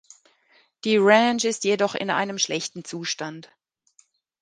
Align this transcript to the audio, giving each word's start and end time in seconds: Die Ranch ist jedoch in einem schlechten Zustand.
Die 0.83 0.97
Ranch 0.97 1.43
ist 1.43 1.63
jedoch 1.63 1.93
in 1.93 2.09
einem 2.09 2.39
schlechten 2.39 2.83
Zustand. 2.83 3.51